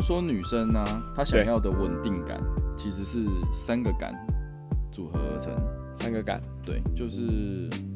[0.00, 2.40] 说女生呢、她想要的稳定感
[2.76, 4.14] 其实是三个感
[4.90, 5.52] 组合而成。
[6.00, 7.22] 三个感，对，就是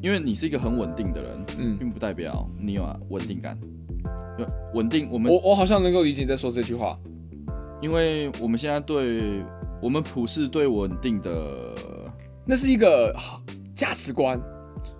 [0.01, 3.57] 因为你是一个很稳定的人，嗯，并不代表你有稳定感。
[4.37, 6.99] 就稳定，我们我我好像能够理解你在说这句话。
[7.81, 9.41] 因为我们现在对
[9.81, 11.75] 我们普世对稳定的
[12.45, 13.15] 那是一个
[13.73, 14.37] 价值观，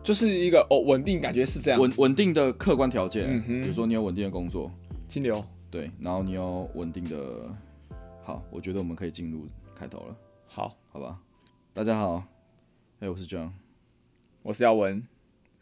[0.01, 1.79] 就是一个哦稳定，感觉是这样。
[1.81, 4.71] 稳稳定的客观条件，比如说你有稳定的工作，
[5.09, 7.49] 金流，对，然后你要稳定的，
[8.21, 11.19] 好，我觉得我们可以进入开头了，好，好吧？
[11.73, 12.23] 大家好，
[12.99, 13.49] 哎、我是 John，
[14.43, 15.03] 我是耀文，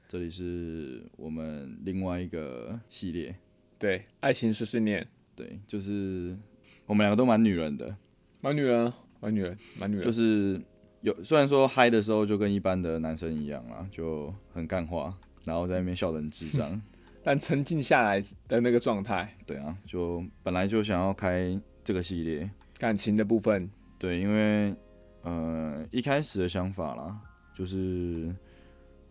[0.09, 3.33] 这里是我们另外一个系列，
[3.79, 6.37] 对，爱情碎碎念，对，就是
[6.85, 7.95] 我们两个都蛮女人的，
[8.41, 10.61] 蛮女人，蛮女人，蛮女人，就是
[10.99, 16.81] 有虽然说嗨的时候就跟一般的男生一样啦，就很干话，然后在那边笑人智障，
[17.23, 23.69] 但沉静下来的那个状态，对啊，就本来就想要开这个系列，感情的部分，
[23.99, 24.75] 对，因为
[25.21, 27.19] 呃一开始的想法啦，
[27.53, 28.33] 就是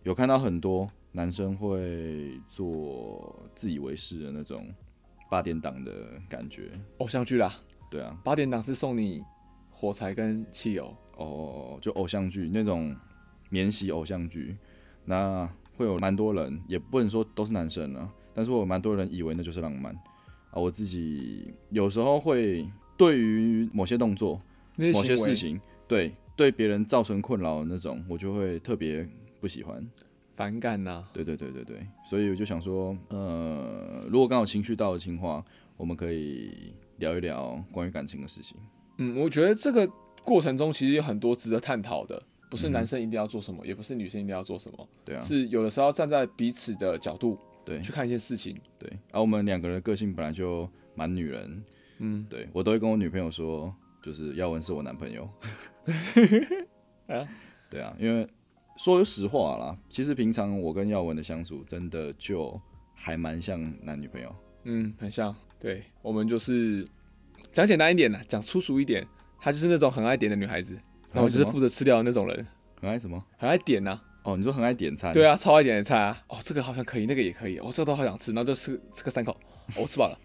[0.03, 4.67] 有看到很多男生会做自以为是的那种
[5.31, 5.93] 八点档的
[6.29, 7.55] 感觉，偶像剧啦，
[7.91, 9.23] 对啊，八点档是送你
[9.71, 12.95] 火柴跟汽油，哦，就偶像剧那种
[13.51, 14.57] 免洗偶像剧，
[15.05, 15.49] 那
[15.81, 19.95] 会有蛮多人，也不能说都是男生了，但是我有蛮多人以为那就是浪漫
[20.51, 20.61] 啊。
[20.61, 24.39] 我自己有时候会对于某些动作、
[24.93, 29.09] 某些事情，对对别人造成困扰的那种，我就会特别
[29.41, 29.83] 不喜欢。
[30.37, 35.43] 反感呐、对对对对对，所以我就想说，呃，如果刚好情绪到的情况，
[35.79, 38.59] 我们可以聊一聊关于感情的事情。
[38.99, 39.91] 嗯，我觉得这个
[40.23, 48.59] 过程中其实有很多值得探讨的，不是嗯男生一定要做什么，也不是女生一定要做什么，对啊，是有的时候站在彼此的角度对去看一些事情。
[48.79, 51.65] 对，而、我们两个人的个性本来就蛮女人，
[51.99, 55.29] 嗯，对我都会跟我女朋友说，就是耀文是我男朋友。
[57.07, 57.27] 啊
[57.71, 58.29] 对啊，因为
[58.77, 62.61] 说实话啦，其实平常我跟耀文的相处，真的就
[62.95, 64.35] 还蛮像男女朋友。
[64.65, 65.35] 嗯，很像。
[65.59, 66.87] 对我们就是
[67.53, 69.07] 讲简单一点啦，讲粗俗一点，
[69.39, 70.81] 她就是那种很爱点的女孩子，
[71.13, 72.47] 那我就是负责吃掉的那种人，
[72.81, 73.23] 很爱什么？
[73.37, 75.13] 很爱点呐、哦，你说很爱点餐？
[75.13, 76.23] 对啊，超爱点的菜啊。
[76.29, 80.19] 哦，这个好像可以，那个也可以，哦，这个都好想吃，然后就吃吃个三口，哦，我吃饱了。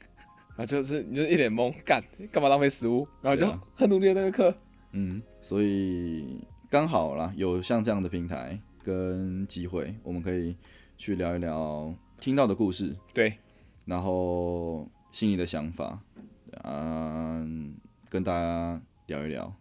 [0.56, 2.02] 啊，就是你就一脸懵，干
[2.32, 3.06] 干嘛浪费食物？
[3.22, 4.54] 然后就很努力的那个课，
[4.92, 10.56] 嗯，所以刚好啦，有像这样的平台跟机会，我们可以
[10.96, 13.34] 去聊一聊听到的故事，对，
[13.84, 15.98] 然后心里的想法，
[16.64, 17.74] 嗯，
[18.08, 19.54] 跟大家聊一聊。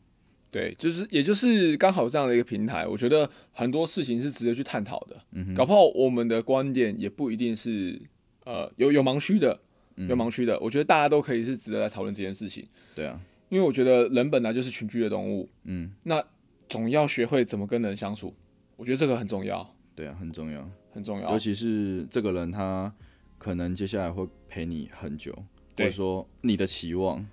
[0.52, 5.16] 对，就是也就是刚好这样的一个平台，我觉得很多事情是值得去探讨的。
[5.32, 8.02] 嗯哼，搞不好我们的观点也不一定是
[8.46, 9.60] 呃有有盲区的，
[9.96, 10.60] 有盲区的。
[10.60, 16.24] 我觉得大家都可以是值得来讨论这件事情，对啊，因为我觉得人本来就是群居的动物，嗯，那
[16.68, 18.34] 总要学会怎么跟人相处。
[18.76, 20.70] 我觉得这个很重要，对啊，很重要。
[20.92, 21.38] 很重要尤。
[21.38, 22.92] 其是这个人，他
[23.38, 25.32] 可能接下来会陪你很久，
[25.78, 27.24] 或者说你的期望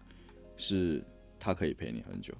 [0.59, 1.03] 是
[1.41, 2.34] 他可以陪你很久。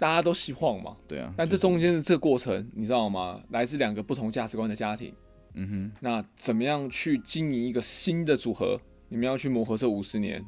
[0.00, 3.38] 大家都希望嘛，对啊，但这中间的这个过程，你知道吗？
[3.50, 5.12] 来自两个不同价值观的家庭，
[5.52, 8.80] 嗯哼，那怎么样去经营一个新的组合？
[9.10, 10.42] 你们要去磨合这五十年，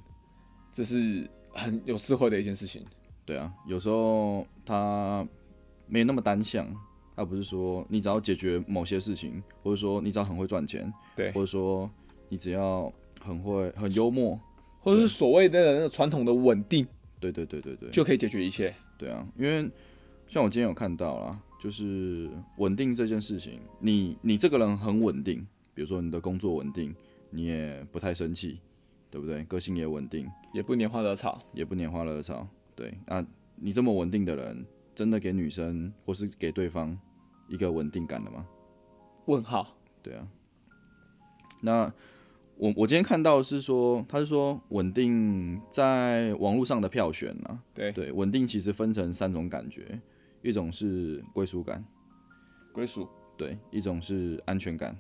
[0.73, 2.83] 这是很有智慧的一件事情。
[3.27, 5.27] 对啊，有时候他
[5.87, 6.67] 没那么单向，
[7.15, 11.91] 他不是说你只要解决某些事情，或者说你只要很会赚钱，对或者说
[12.31, 14.41] 你只要很会很幽默，
[14.81, 16.87] 或者是所谓的那个传统的稳定，
[17.21, 18.75] 对对对对对，就可以解决一切。
[19.03, 19.69] 对啊，因为
[20.29, 25.45] 像我今天有看到啦，就是稳定这件事情，你你这个人很稳定，
[25.75, 26.95] 比如说你的工作稳定，
[27.31, 28.61] 你也不太生气，
[29.11, 29.43] 对不对？
[29.47, 31.43] 个性也稳定，也不拈花惹草。
[31.53, 32.47] 也不拈花惹草，
[32.77, 32.97] 对。
[33.09, 36.97] 那你这么稳定的人，真的给女生或是给对方
[37.49, 38.47] 一个稳定感的吗？
[39.27, 39.67] 问号，
[40.01, 40.29] 对啊。
[41.61, 41.93] 那
[42.63, 50.01] 我我今天看到是说，他是说稳定在网络上的票选啊，对，对，稳定其实分成三种感觉，
[50.43, 51.85] 一种是归属感，
[52.73, 54.97] 归属，对，一种是安全感，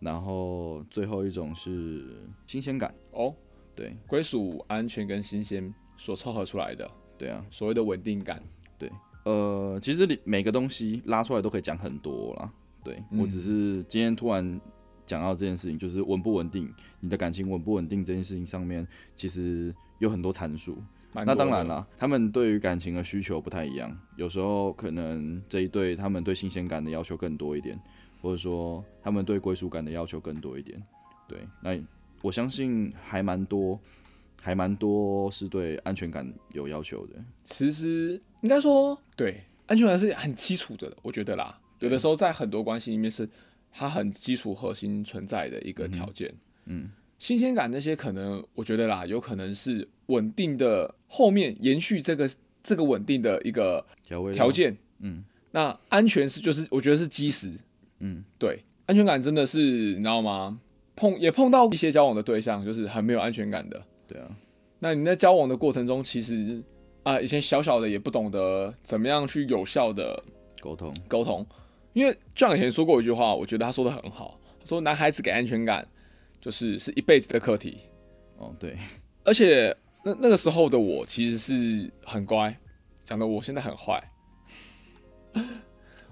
[0.00, 2.06] 然后最后一种是
[2.46, 2.94] 新鲜感。
[3.12, 3.34] 哦，
[3.76, 6.90] 对，归属、安全跟新鲜所凑合出来的。
[7.18, 8.42] 对啊，所谓的稳定感。
[8.78, 8.90] 对
[9.26, 12.50] 呃，其实你每个东西拉出来都可以讲很多啦。
[12.82, 14.60] 对、我只是今天突然
[15.06, 20.78] 讲到这件事情，就是稳不稳定，你的感情稳不稳定这件事情上面，其实有很多参数。
[21.12, 27.78] 那当然啦，他们对于感情的需求不太一样，有时候可能这一对他们对新鲜感的要求更多一点，
[28.20, 30.82] 或者说他们对归属感的要求更多一点。
[31.28, 31.80] 对，那
[32.20, 33.78] 我相信还蛮多
[34.40, 37.14] 还蛮多是对安全感有要求的。
[37.44, 41.60] 其实应该说，对安全感是很基础的，我觉得啦。
[41.78, 43.28] 有的时候在很多关系里面是
[43.76, 46.32] 它很基础核心存在的一个条件。
[46.66, 46.88] 嗯，
[47.18, 52.30] 新鲜感那些可能我觉得啦，有可能是稳定的后面延续这个
[52.62, 54.76] 这个稳定的一个条，件。
[55.00, 57.50] 嗯那安全是就是我觉得是基石。
[57.98, 60.60] 嗯，对，安全感真的是你知道吗？
[60.96, 63.82] 碰也碰到一些交往的对象，就是很没有安全感的。
[64.06, 64.28] 对啊，
[64.78, 66.62] 那你在交往的过程中，其实
[67.02, 70.22] 啊、以前小小的也不懂得怎么样去有效的
[70.60, 71.46] 沟通，沟通，
[71.94, 75.88] 因为 John 以前说过一句话，我觉得他说的很好，他说男孩子给安全感
[76.40, 77.78] 就是是一辈子的课题，
[78.36, 78.76] 哦，对，
[79.24, 79.74] 而且
[80.04, 82.54] 那那个时候的我其实是很乖，
[83.02, 84.02] 讲的我现在很坏。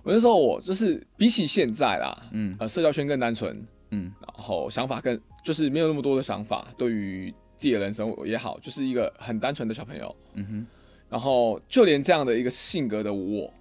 [0.05, 2.57] 我那时候我就是比起现在啦，嗯。
[2.59, 3.57] 呃，社交圈更单纯，
[3.91, 4.13] 嗯。
[4.21, 10.17] 然后想法更就是没有那么多的想法，对于自己的人生也好，就是一个很单纯的小朋友。
[10.35, 10.67] 嗯哼，
[11.09, 13.53] 然后就连这样的一个性格的我，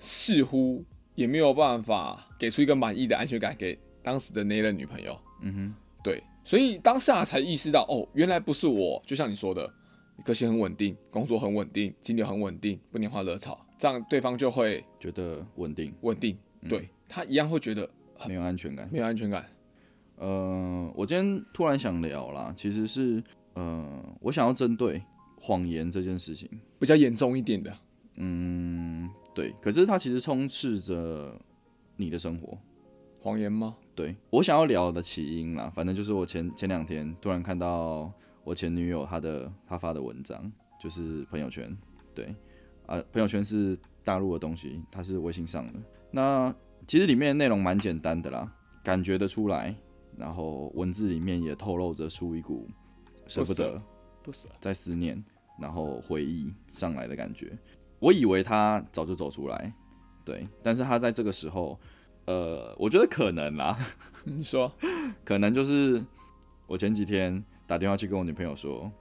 [0.00, 5.18] 似乎也没有办法给出一个满意的安全感给当时的那任女朋友。
[5.42, 9.72] 嗯哼，对，所以当下才意识到，哦，原来不是我，就像你说的，
[10.24, 16.36] 个性很稳定，工作很稳定，金流很稳定，不拈花惹草，这样对方就会觉得稳定，稳定，
[16.68, 17.88] 对他一样会觉得
[18.26, 18.88] 没有安全感。
[18.90, 19.46] 没有安全感。
[20.16, 23.22] 呃，我今天突然想聊啦，其实是
[23.54, 25.02] 呃，我想要针对
[25.40, 26.48] 谎言这件事情。
[26.78, 27.76] 比较严重一点的，
[28.16, 31.38] 嗯，对，可是它其实充斥着
[31.96, 32.56] 你的生活。
[33.20, 33.76] 谎言吗？
[33.94, 41.74] 对我想要聊的起因啦，反正就是我前前两天突然看到我前女友她的她发的文章，就是朋友圈，
[42.14, 42.34] 对
[42.84, 45.80] 啊，朋友圈是大陆的东西，它是微信上的。
[46.10, 46.54] 那
[46.86, 48.52] 其实里面内容蛮简单的啦，
[48.82, 49.74] 感觉得出来，
[50.18, 52.68] 然后文字里面也透露着出一股
[53.26, 53.82] 舍不得，
[54.22, 55.24] 不舍，在思念，
[55.58, 57.56] 然后回忆上来的感觉。
[58.04, 59.72] 我以为他早就走出来，
[60.26, 61.80] 对，但是他在这个时候，
[62.26, 63.78] 呃，我觉得可能啦，
[64.24, 64.70] 你说，
[65.24, 66.04] 可能就是
[66.66, 68.92] 我前几天打电话去跟我女朋友说，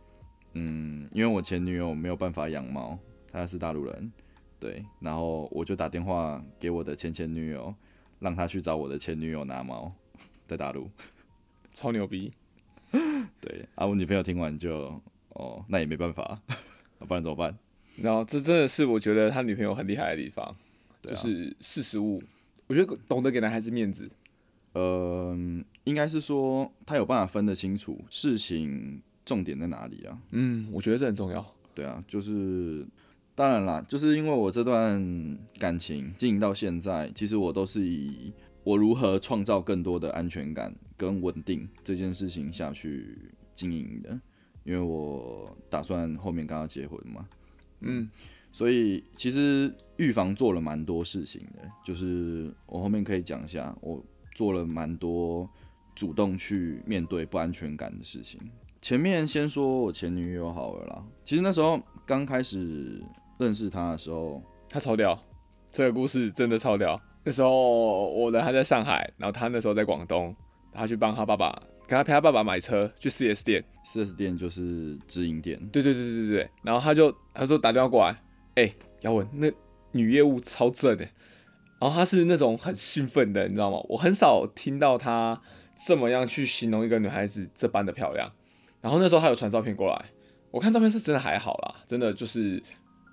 [0.53, 2.97] 嗯，因为我前女友没有办法养猫，
[3.29, 4.09] 她是大陆人，
[4.57, 7.75] 对，然后我就打电话给我的前前女友，
[8.19, 9.91] 让她去找我的前女友拿猫，
[10.47, 10.89] 在大陆，
[11.73, 12.31] 超牛逼，
[13.41, 14.97] 对，啊，我女朋友听完就，
[15.31, 16.39] 哦，那也没办法，
[16.99, 17.53] 不然怎么办？
[17.95, 20.55] 然后这真的是我觉得他女朋友很厉害的地方，啊
[21.01, 22.21] 就是识时务，
[22.67, 24.09] 我觉得懂得给男孩子面子。
[24.73, 25.37] 呃，
[25.83, 30.17] 应该是说他有办法分得清楚事情重点在哪里啊？
[30.31, 31.45] 嗯，我觉得这很重要。
[31.75, 32.83] 对啊，就是
[33.35, 43.15] 当然啦，就是因为我这段感情经营到现在，其实我都是以我如何创造更多的安全感跟稳定这件事情下去
[43.53, 44.19] 经营的，
[44.63, 47.27] 因为我打算后面跟他结婚嘛，
[47.83, 48.09] 嗯，
[48.51, 54.03] 所以其实预防做了蛮多事情的，就是我后面可以讲一下，我
[54.35, 55.49] 做了蛮多
[55.95, 58.39] 主动去面对不安全感的事情。
[58.81, 63.01] 前面先说我前女友好了啦，其实那时候刚开始
[63.37, 65.17] 认识她的时候，他超屌，
[65.71, 66.99] 这个故事真的超屌。
[67.23, 70.35] 那时候我人还在上海，然后他那时候在广东，
[70.73, 73.63] 他去帮他爸爸，跟他陪他爸爸买车去 4S 店。
[73.85, 78.17] 4S 店就是直营店，对对对对对对，然后他就他说打电话过来，
[78.55, 79.51] 哎、姚文，那
[79.91, 81.03] 女业务超正的，
[81.79, 83.77] 然后他是那种很兴奋的，你知道吗？
[83.89, 85.41] 我很少听到他
[85.85, 88.31] 这么样去形容一个女孩子这般的漂亮。
[88.79, 90.05] 然后那时候他有传照片过来，
[90.49, 92.63] 我看照片是真的还好啦，真的就是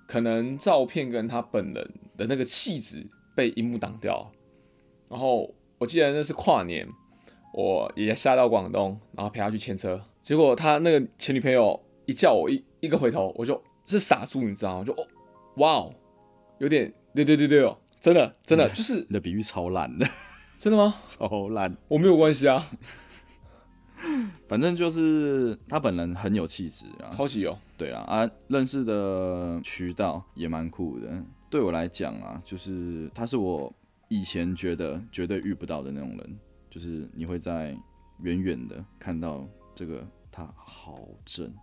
[0.07, 4.31] 可能照片跟他本人的那个气质被荧幕挡掉。
[5.09, 6.87] 然后我记得那是跨年，
[7.53, 14.83] 我也下到广东，然后陪他去牵车，结果他那个前女朋友一叫我一一个回头，我就是傻住，你知道吗？
[14.83, 15.07] 就哦，
[15.57, 15.93] 哇哦，
[16.59, 20.07] 有点对对对对哦，真的真的就是你的比喻超烂的，
[20.57, 20.95] 真的吗？
[21.05, 21.75] 超烂。
[21.87, 22.65] 我没有关系啊，
[24.47, 31.11] 反正就是他本人很有气质啊，超级有，对啦，啊，认识的渠道也蛮酷的。
[31.49, 33.71] 对我来讲啊，就是他是我
[34.07, 36.39] 以前觉得绝对遇不到的那种人，
[36.71, 37.77] 就是你会在
[38.21, 41.53] 远远的看到这个他好正，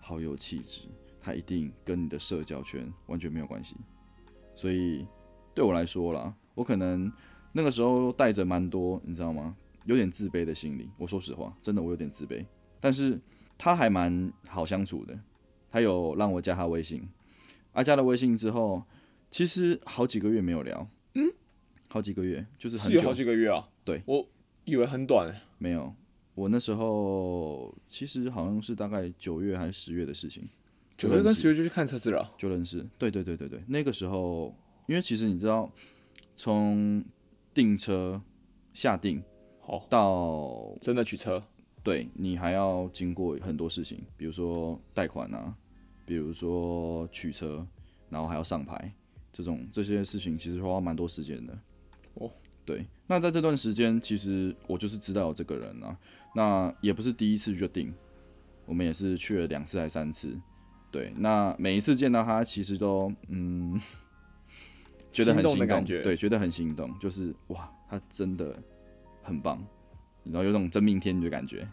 [0.00, 0.88] 好有气质，
[1.20, 3.76] 他一定跟你的社交圈完全没有关系。
[4.56, 5.06] 所以
[5.54, 7.12] 对我来说啦，我可能
[7.52, 9.56] 那个时候带着蛮多，你知道吗？
[9.84, 10.90] 有点自卑的心理。
[10.98, 12.44] 我说实话，真的我有点自卑，
[12.80, 13.20] 但是
[13.56, 15.18] 他还蛮好相处的。
[15.70, 17.06] 他有让我加他微信，
[17.72, 18.82] 啊，加了微信之后，
[19.30, 21.30] 其实好几个月没有聊，嗯，
[21.88, 23.68] 好几个月，就是很久是好几个月啊。
[23.84, 24.26] 对，我
[24.68, 25.94] 以为很短，没有。
[26.34, 30.46] 我那时候其实好像是大概九月还是十月的事情，
[30.96, 32.28] 九月跟十月就去看车子了哦。
[32.36, 32.86] 就认识。
[32.98, 34.54] 对对对对对，那个时候，
[34.86, 35.68] 因为其实你知道，
[36.36, 37.02] 从
[37.52, 38.22] 订车
[38.72, 39.22] 下定
[39.60, 41.42] 好，到真的取车，
[41.82, 45.56] 对你还要经过很多事情，比如说贷款啊，
[46.06, 47.66] 比如说取车，
[48.10, 48.92] 然后还要上牌，
[49.32, 51.58] 这种这些事情其实花蛮多时间的。
[52.14, 52.30] 哦，
[52.68, 55.96] 对，那在这段时间，其实我就是知道有这个人啊，
[56.34, 57.90] 那也不是第一次约定，
[58.66, 60.38] 我们也是去了两次还三次。
[60.90, 63.80] 对，那每一次见到他，其实都嗯，
[65.10, 68.54] 觉得很心动，的感觉对，觉得很心动，就是哇，他真的
[69.22, 69.66] 很棒，
[70.24, 71.66] 然后有种真命天女的感觉。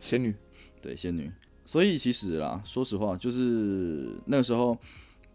[0.00, 0.34] 仙女
[0.80, 1.30] 对，仙女。
[1.66, 4.78] 所以其实啦，说实话，就是那个时候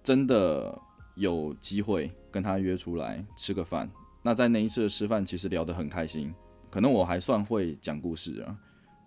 [0.04, 0.75] 真的
[1.13, 3.88] 有机会跟他约出来吃个饭。
[4.28, 6.36] 那在那一次的吃饭，其实聊得很开心，
[6.70, 8.58] 可能我还算会讲故事啊，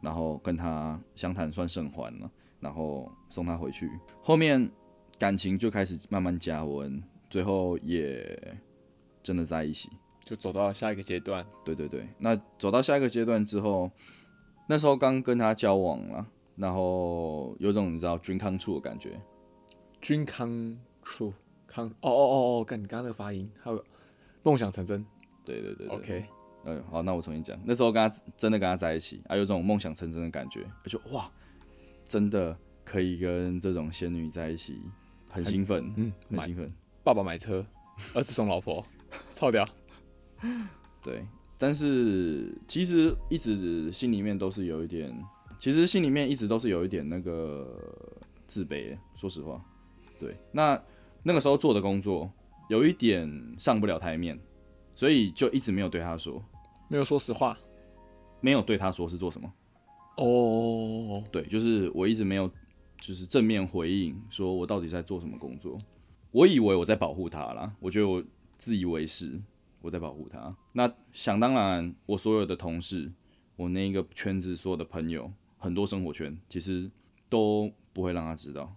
[0.00, 3.90] 然后跟他相谈算甚欢了，然后送他回去。
[4.22, 4.66] 后面
[5.18, 8.56] 感情就开始慢慢加温，最后也
[9.22, 9.90] 真的在一起。
[10.24, 13.90] 就走到下一个阶段，对对对，那走到下一个阶段之后，
[14.66, 19.20] 那时候刚跟他交往了，然后有种你知道 dream come true 的感觉，
[20.00, 20.48] 君康
[21.04, 21.34] true
[21.66, 23.84] 康，哦哦哦哦，刚刚那个发音，还有
[24.42, 25.04] 梦想成真。
[25.44, 26.24] 对对对对，OK，
[26.64, 31.30] 嗯，好，那我重新讲，那时候跟他真的跟他在一起，啊，有种梦想成真的感觉，就哇，
[32.04, 34.80] 真的可以跟这种仙女在一起，
[35.28, 37.64] 很兴奋，嗯，很兴奋，爸爸买车，
[38.14, 38.84] 儿子送老婆，
[39.32, 39.66] 操掉，
[41.02, 41.24] 对，
[41.58, 45.12] 但是其实一直心里面都是有一点，
[45.58, 47.66] 其实心里面一直都是有一点那个
[48.46, 49.60] 自卑的，说实话。
[50.18, 50.80] 对，那
[51.22, 52.30] 那个时候做的工作
[52.70, 54.38] 有一点上不了台面，
[54.94, 56.40] 所以就一直没有对他说，
[56.86, 57.58] 没有说实话，
[58.40, 59.52] 没有对他说是做什么。
[60.18, 62.48] 哦，对，就是我一直没有
[63.00, 65.76] 就是正面回应，说我到底在做什么工作。
[66.30, 68.22] 我以为我在保护他啦，我觉得我
[68.56, 69.42] 自以为是
[69.80, 70.56] 我在保护他。
[70.72, 73.10] 那想当然，我所有的同事，
[73.56, 76.88] 我那个圈子所有的朋友，很多生活圈，其实
[77.28, 78.72] 都不会让他知道，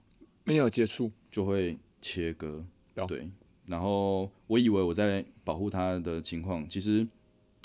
[0.46, 2.66] 没有接触，就会切割。
[2.96, 3.28] 懂对，
[3.74, 7.08] 然后我以为我在保护他的情况，其实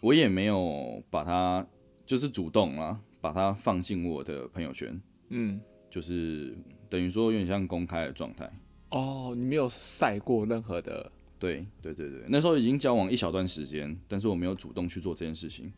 [0.00, 1.66] 我也没有把他
[2.06, 4.98] 就是主动啦，把他放进我的朋友圈。
[5.28, 5.60] 嗯，
[5.90, 6.56] 就是
[6.88, 8.50] 等于说有点像公开的状态。
[8.88, 15.70] 哦，你没有晒过任何的，对对对对，那时候已经交往一小段时间，但是我没有主动去做这件事情。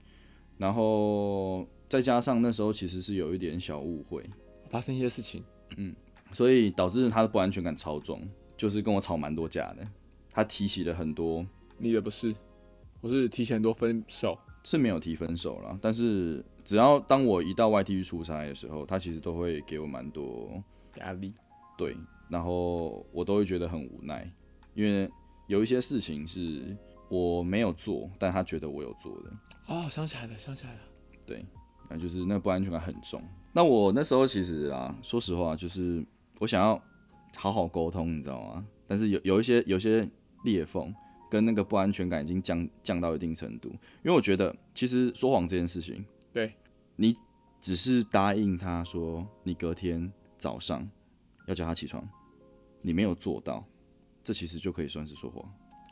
[0.59, 4.23] 然后再加上那时候其实是有一点小误会，
[4.69, 5.43] 发生一些事情，
[5.77, 5.93] 嗯
[6.33, 8.21] 所以导致他的不安全感超重，
[8.57, 9.85] 就是跟我吵蛮多架的。
[10.33, 11.45] 他提起了很多，
[11.77, 12.35] 你的不是，
[13.01, 20.63] 我是提前多分手，是没有提分手啦，但是只要当我一到外地去出差的时候，他其实都会给我蛮多
[20.99, 21.35] 压力，
[21.77, 21.97] 对，
[22.29, 24.31] 然后我都会觉得很无奈，
[24.75, 25.11] 因为
[25.49, 26.77] 有一些事情是
[27.09, 29.31] 我没有做，但他觉得我有做的，
[29.67, 30.81] 哦，想起来了，想起来了，
[31.27, 31.45] 对，
[31.89, 33.21] 那就是那个不安全感很重。
[33.53, 36.05] 那我那时候其实啊，说实话，就是
[36.39, 36.81] 我想要
[37.37, 38.65] 好好沟通，你知道吗？
[38.87, 40.09] 但是有有一些有些
[40.45, 40.95] 裂缝
[41.31, 46.55] 跟那个不安全感已经降降到一定程度，因为我觉得其实说谎这件事情，对
[46.97, 47.17] 你
[47.61, 50.89] 只是答应他说你隔天早上
[51.47, 52.09] 要叫他起床，
[52.83, 53.65] 你没有做到，
[54.25, 55.45] 这其实就可以算是说谎。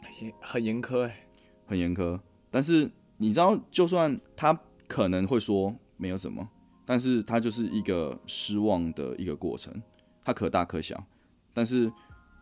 [0.03, 1.23] 很严很严苛哎，
[1.67, 2.19] 很严苛。
[2.51, 6.49] 但是你知道，就算他可能会说没有什么，
[6.87, 9.83] 但是他就是一个失望的一个过程，
[10.25, 11.05] 它可大可小。
[11.53, 11.93] 但是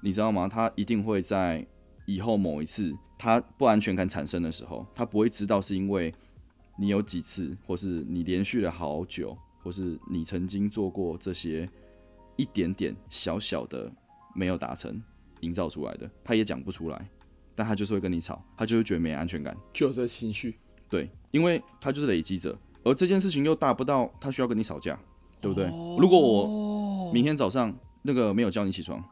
[0.02, 0.46] 你知道吗？
[0.46, 1.66] 他一定会在
[2.06, 6.14] 以后某一次他不安全感产生的时候，他不会知道是因为
[6.78, 11.68] 你有几次，或是你连续了好久，或是你曾经做过这些
[12.36, 13.92] 一点点小小的
[14.34, 15.02] 没有达成
[15.40, 17.08] 营造出来的，他也讲不出来。
[17.58, 19.56] 但他就是会跟你吵，他就会觉得没安全感。
[19.72, 20.58] 就有这情绪，
[20.90, 25.00] 对，因为他就是累积者，而这件事情又大不到他需要跟你吵架，
[25.40, 25.64] 对不对？
[25.98, 29.02] 如果我明天早上那个没有叫你起床，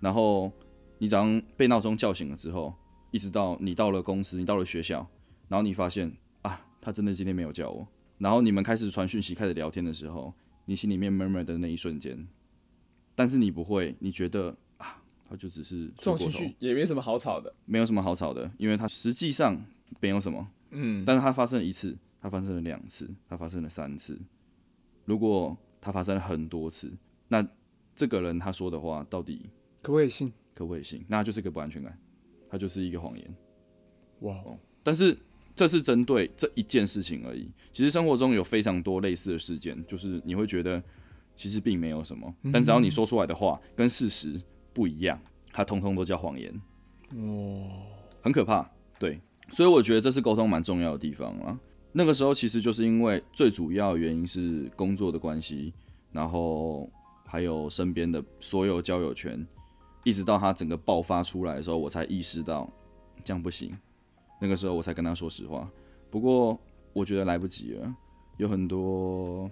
[0.00, 0.50] 然后
[0.98, 2.74] 你早上被闹钟叫醒了之后，
[3.10, 5.08] 一直到你到了公司，你到了学校，
[5.48, 6.12] 然后你发现
[6.42, 7.86] 啊，他真的今天没有叫我，
[8.18, 10.32] 然后你们开始传讯息，开始聊天的时候，
[10.66, 12.26] 你心里面 murmur 的那一瞬间，
[13.14, 19.60] 但是你不会，你觉得啊，他就只是这种睡过头情绪也没什么好吵的，没有什么好吵的，因为他实际上
[20.00, 20.48] 没有什么。
[20.70, 24.20] 嗯，但是它发生了一次，它发生了两次，它发生了三次。
[25.06, 26.92] 如果它发生了很多次，
[27.28, 27.42] 那
[27.96, 29.48] 这个人他说的话到底
[29.80, 30.30] 可不可以信？
[30.58, 31.04] 可不可以信？
[31.06, 31.96] 那就是一个不安全感，
[32.50, 33.36] 它就是一个谎言。
[34.22, 34.34] 哇，
[34.82, 35.16] 但是
[35.54, 37.48] 这是针对这一件事情而已。
[37.72, 40.82] 其实生活中有非常多类似的事件，就是你会觉得
[41.36, 45.20] 其实并没有什么，但只要你说出来的话跟事实不一样，
[45.52, 46.52] 它通通都叫谎言。
[47.14, 47.70] 哦，
[48.20, 48.68] 很可怕。
[48.98, 49.20] 对，
[49.52, 51.56] 所以我觉得这是沟通蛮重要的地方啊。
[51.92, 55.72] 那个时候其实就是因为最主要原因是工作的关系，
[56.10, 56.90] 然后
[57.24, 59.46] 还有身边的所有交友圈，
[60.04, 62.68] 一直到他整个爆发出来的时候，我才意识到
[63.22, 63.76] 这样不行。
[64.40, 65.68] 那个时候我才跟他说实话。
[66.10, 66.58] 不过
[66.92, 67.94] 我觉得来不及了，
[68.36, 69.50] 有很多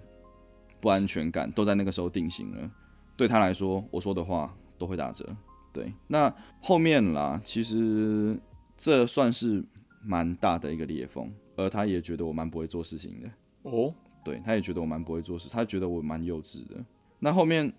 [0.79, 2.71] 不安全感都在那个时候定型了。
[3.15, 5.27] 对他来说，我说的话都会打折。
[5.73, 8.39] 对，那后面啦，其实
[8.77, 9.63] 这算是
[10.01, 11.31] 蛮大的一个裂缝。
[11.59, 13.27] 而他也觉得我蛮不会做事情的
[13.63, 13.91] 哦，
[14.23, 16.75] 对，他也觉得我蛮不会做事，他觉得我蛮幼稚的。
[17.17, 17.73] 那后面，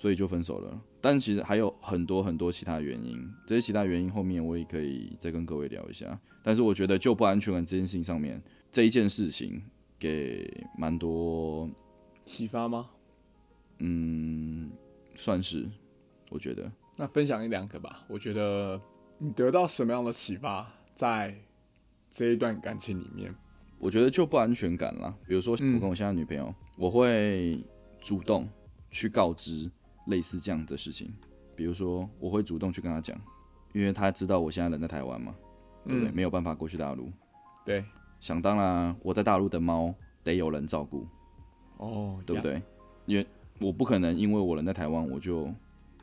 [0.00, 0.80] 所以就分手了。
[0.98, 6.18] 但其实还有很多很多其他原因，这些其他原因后面我也可以再跟各位聊一下。
[6.42, 8.42] 但是我觉得就不安全感这件事情上面，
[8.72, 9.62] 这一件事情
[9.98, 11.68] 给蛮多
[12.24, 12.88] 启发吗？
[13.80, 14.70] 嗯，
[15.16, 15.68] 算是，
[16.30, 16.72] 我觉得。
[16.96, 18.06] 那分享一两个吧。
[18.08, 18.80] 我觉得
[19.18, 21.36] 你得到什么样的启发，在。
[22.12, 23.32] 这一段感情里面，
[23.78, 25.14] 我觉得就不安全感啦。
[25.28, 27.64] 比如说，我跟我现在女朋友，我会
[28.00, 28.48] 主动
[28.90, 29.70] 去告知
[30.10, 31.10] 类似这样的事情。
[31.56, 33.18] 比如说，我会主动去跟他讲，
[33.72, 35.34] 因为他知道我现在人在台湾嘛，
[35.86, 36.12] 对不对？
[36.12, 37.10] 没有办法过去大陆。
[37.64, 37.84] 对，
[38.20, 41.06] 想当然，我在大陆的猫得有人照顾。
[41.78, 42.60] 哦，对不对？
[43.06, 43.26] 因为
[43.60, 45.44] 我不可能因为我人在台湾，我就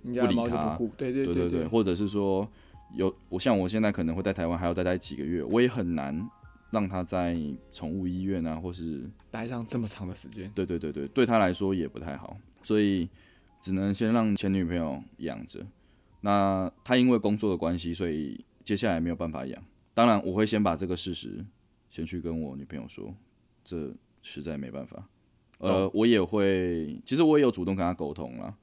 [0.02, 0.80] 不理它。
[0.98, 2.48] 对对对对，或者是说。
[2.96, 6.26] 有我像我现在可能会在台湾还要再待几个月，我也很难
[6.72, 7.38] 让他在
[7.70, 10.50] 宠物医院啊，或是待上这么长的时间。
[10.56, 13.10] 对对对对，对他来说也不太好，所以
[13.60, 15.66] 只能先让前女朋友养着。
[16.22, 19.64] 那他因为工作的关系，所以接下来没有办法养。
[19.94, 21.46] 当然，我会先把这个事实
[21.90, 23.14] 先去跟我女朋友说，
[23.64, 25.08] 这实在没办法。
[25.60, 28.56] 呃，我也会，其实我也有主动跟他沟通了，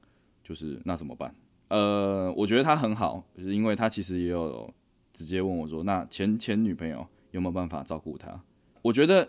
[0.43, 1.35] 就是那怎么办？
[1.67, 4.73] 呃，我觉得他很好，就是因为他其实也有
[5.11, 8.41] 直接问我说，那前前女朋友有没有办法照顾他？
[8.81, 9.27] 我觉得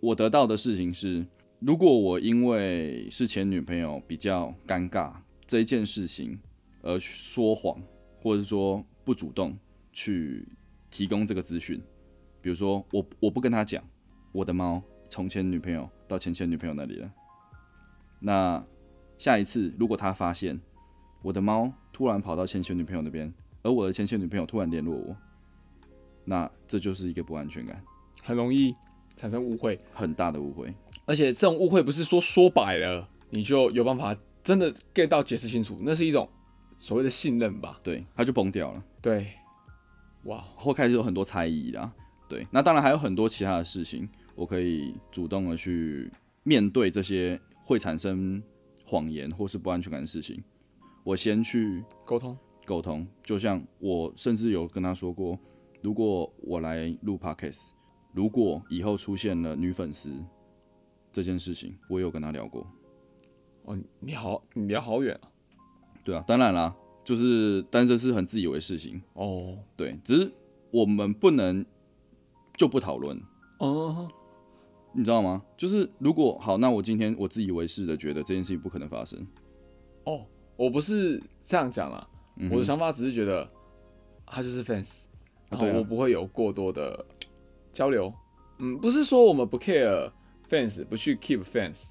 [0.00, 1.24] 我得到的事情是，
[1.60, 5.12] 如果我因为是前女朋友比较尴尬
[5.46, 6.38] 这一件事情
[6.82, 7.80] 而说谎，
[8.20, 9.56] 或者说不主动
[9.92, 10.46] 去
[10.90, 11.82] 提供这个资讯，
[12.40, 13.82] 比如说我我不跟他讲
[14.32, 17.10] 我的猫从前女朋友到前前女朋友那里了，
[18.20, 18.64] 那
[19.18, 20.58] 下一次如果他发现。
[21.22, 25.16] 我的猫突然跑到前前女朋友那边，而我的前前女朋友突然联络我，
[26.24, 27.82] 那这就是一个不安全感，
[28.22, 28.72] 很容易
[29.16, 30.72] 产生误会，很大的误会。
[31.06, 36.28] 而且这种误会不是说说白了你就有办法真的 get 到解释清楚，那是一种
[36.78, 37.80] 所谓的信任吧？
[37.82, 38.84] 对，他就崩掉了。
[39.00, 39.28] 对，
[40.24, 41.92] 哇，后开始有很多猜疑啦。
[42.28, 46.10] 对，那当然还有很多其他的事情，我可以主动的去
[46.42, 48.42] 面对这些会产生
[48.84, 50.42] 谎言或是不安全感的事情。
[51.04, 55.38] 我先去沟通沟通，就像我甚至有跟他说过，
[55.82, 57.70] 如果我来录 podcast，
[58.12, 60.12] 如果以后出现了女粉丝
[61.16, 62.66] 这件事情，我有跟他聊过。
[63.64, 65.32] 哦，你好，你聊好远啊。
[66.04, 69.56] 对啊，当然啦，就是，但这是很自以为事情哦。
[69.74, 70.30] 对，只是
[70.70, 71.64] 我们不能
[72.54, 73.18] 就不讨论
[73.60, 74.06] 哦。
[74.92, 75.42] 你知道吗？
[75.56, 79.26] 就是如果好，那我今天我自以为是的觉得这件事情不可能发生
[80.04, 80.20] 哦。
[80.54, 82.06] 我不是这样讲啦，
[82.50, 83.50] 我的想法只是觉得
[84.26, 85.04] 他就是 fans，
[85.48, 87.02] 然后我不会有过多的
[87.72, 88.12] 交流。
[88.58, 90.12] 嗯，不是说我们不 care
[90.48, 91.90] fans，不去 keep fans，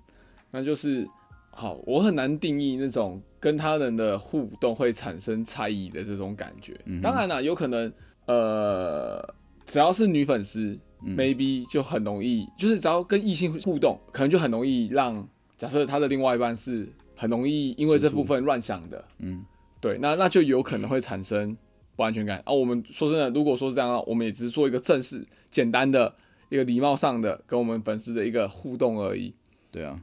[0.51, 1.07] 那就是
[1.51, 6.79] 好，我很难定义那种跟他人的互动会产生猜疑的这种感觉。
[7.01, 7.91] 当然了，有可能
[8.25, 9.33] 呃，
[9.65, 16.87] 只要是女粉丝，maybe 就很容易，就是只要跟异性互动，可能就很容易让假设他的另外一半是。
[17.17, 19.41] 很容易因为这部分乱想的，嗯，
[19.79, 21.55] 对，那那就有可能会产生
[21.95, 22.51] 不安全感啊。
[22.51, 26.13] 我们说真的，如果说是这样，我们也只是做一个正式、简单的
[26.49, 29.34] 一个礼貌上的跟我们粉丝的一个互动而已。
[29.71, 30.01] 对啊，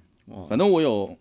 [0.49, 1.19] 反正我有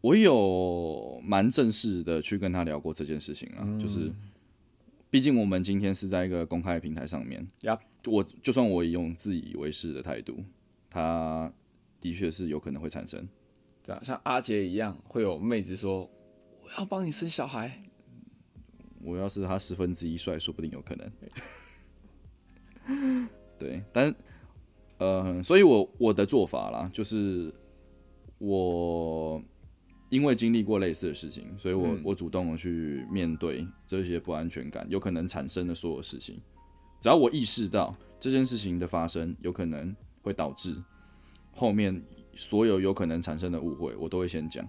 [0.00, 4.12] 我有蛮正式的去跟他聊过这件事情啊，就是
[5.10, 10.42] 毕竟我们今天是在一个公开平台上面，呀，我就算我用自以为是的态度，
[10.90, 11.52] 他
[12.00, 13.28] 的确是有可能会产生。
[13.82, 16.10] 对啊，像阿杰一样，会有妹子说
[16.62, 17.80] ：“我要帮你生小孩。”
[19.04, 21.12] 我要是他十分之一帅，说不定有可能。
[23.58, 24.14] 对，但
[24.98, 27.52] 呃，所以我我的做法啦，就是
[28.38, 29.42] 我
[30.08, 36.40] 因为经历过类似的事情，所以我我主动的去面对这些不安全感有可能产生的所有事情。
[37.00, 40.74] 只要我意识到这件事情的发生有可能会导致
[41.52, 42.02] 后面
[42.36, 44.64] 所有有可能产生的误会，我都会先讲。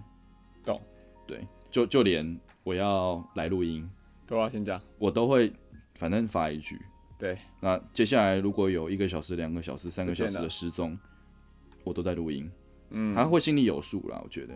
[0.64, 0.80] 懂？
[1.26, 3.88] 对，就就连我要来录音，
[4.26, 4.80] 都要先讲。
[4.98, 5.52] 我都会
[5.94, 6.78] 反正发一句。
[7.18, 10.98] 对，那接下来如果有一个小时、两个小时、三个小时的失踪，
[11.82, 12.50] 我都在录音，
[12.90, 14.54] 嗯，他会心里有数啦，我觉得。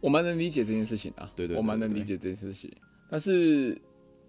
[0.00, 2.70] 我蛮能理解这件事情啊，对对对我蛮能理解这件事情，
[3.10, 3.80] 但是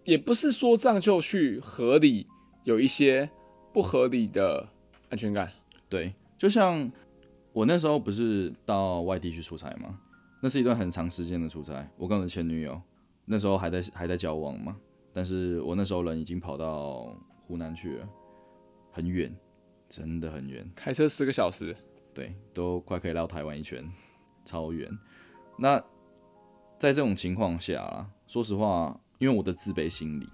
[0.04, 2.26] 也不是说这样就去合理
[2.64, 3.30] 有一些
[3.74, 4.68] 不合理的
[5.10, 5.50] 安全感。
[5.88, 6.92] 对，就像
[7.54, 9.98] 我那时候不是到外地去出差吗？
[10.42, 11.88] 那是一段很长时间的出差。
[11.98, 12.82] 我跟我的前女友
[13.26, 14.76] 那时候还在还在交往嘛，
[15.14, 17.16] 但是我那时候人已经跑到
[17.52, 18.08] 湖南去了，
[18.94, 19.36] 很远，
[19.90, 20.66] 真的很远。
[20.74, 21.76] 开车四个小时，
[22.14, 23.84] 对，都快可以绕台湾一圈，
[24.46, 24.90] 超远。
[25.58, 25.78] 那
[26.80, 30.30] 在这种情况下啊，说实话，因为我的自卑心理，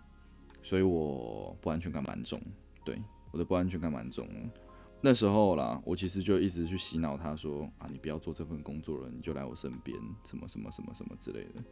[0.62, 2.40] 所以我不安全感蛮重。
[2.86, 3.02] 对，
[3.32, 4.28] 我的不安全感蛮重。
[5.02, 11.64] 那时候啦，我其实就一直去洗脑他说啊，你不要做这份工作了，你就来我身边，什么什么什么什么之类的。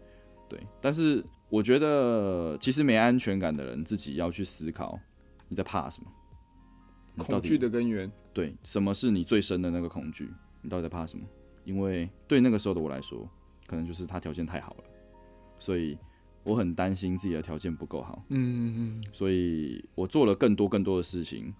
[0.50, 5.00] 对，但是我觉得其实没安全感的人自己要去思考
[5.48, 6.12] 你在怕什么，
[7.18, 8.12] 恐惧的根源。
[8.34, 10.30] 对，什么是你最深的那个恐惧？
[10.62, 11.26] 你到底在怕什么？
[11.64, 13.28] 因为对那个时候的我来说，
[13.66, 14.84] 可能就是他条件太好了，
[15.58, 15.98] 所以
[16.44, 21.54] 我很担心自己的条件不够好，嗯嗯所以我做了更多更多的事情，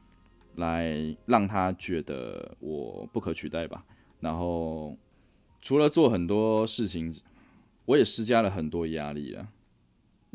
[0.56, 0.96] 来
[1.26, 3.84] 让他觉得我不可取代吧。
[4.20, 4.98] 然后
[5.62, 7.12] 除了做很多事情，
[7.86, 9.48] 我也施加了很多压力了。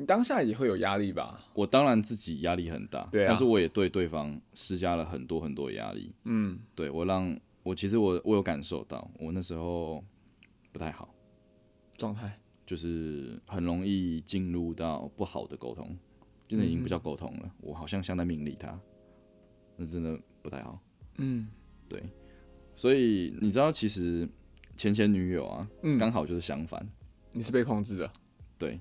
[0.00, 1.38] 你当下也会有压力吧？
[1.52, 6.14] 我当然自己压力很大，对啊但是我也对对方施加了很多很多的压力。
[6.24, 10.02] 嗯，对我让我其实我我有感受到，我那时候
[10.72, 11.14] 不太好，
[11.96, 12.38] 状态。
[12.66, 15.98] 就是很容易进入到不好的沟通，
[16.46, 18.78] 真的已经不叫沟通了，我好像像在命令他，
[19.76, 20.80] 那真的不太好。
[21.16, 21.48] 嗯
[21.88, 22.00] 对，
[22.76, 24.28] 所以你知道，其实
[24.76, 26.88] 前前女友啊，嗯，刚好就是相反。
[27.32, 28.08] 你是被控制的。
[28.56, 28.80] 对，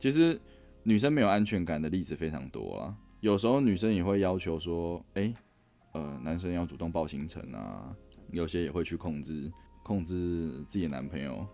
[0.00, 0.40] 其实
[0.82, 2.96] 女生没有安全感的例子非常多啊。
[3.20, 5.32] 有时候女生也会要求说，哎、
[5.92, 7.94] 呃，男生要主动报行程啊，
[8.32, 9.52] 有些也会去控制
[9.84, 11.46] 控制自己的男朋友